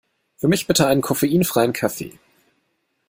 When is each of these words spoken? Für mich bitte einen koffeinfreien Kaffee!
Für 0.37 0.47
mich 0.47 0.65
bitte 0.65 0.87
einen 0.87 1.03
koffeinfreien 1.03 1.73
Kaffee! 1.73 2.17